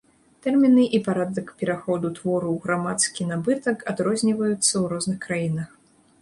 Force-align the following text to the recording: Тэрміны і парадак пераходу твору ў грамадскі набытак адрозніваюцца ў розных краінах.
Тэрміны 0.45 0.85
і 0.97 0.99
парадак 1.07 1.51
пераходу 1.59 2.11
твору 2.19 2.47
ў 2.55 2.63
грамадскі 2.63 3.27
набытак 3.33 3.85
адрозніваюцца 3.93 4.65
ў 4.65 4.83
розных 4.95 5.17
краінах. 5.29 5.69